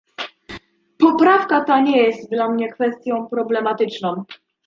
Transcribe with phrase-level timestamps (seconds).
[0.97, 4.23] Poprawka ta nie jest dla mnie kwestią problematyczną